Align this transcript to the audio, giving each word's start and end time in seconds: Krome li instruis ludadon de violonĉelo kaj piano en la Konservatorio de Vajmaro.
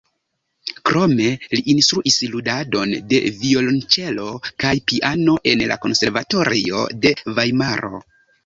Krome 0.89 1.27
li 1.51 1.59
instruis 1.73 2.17
ludadon 2.35 2.95
de 3.13 3.19
violonĉelo 3.43 4.25
kaj 4.65 4.73
piano 4.93 5.39
en 5.53 5.63
la 5.73 5.81
Konservatorio 5.87 6.83
de 7.05 7.13
Vajmaro. 7.39 8.05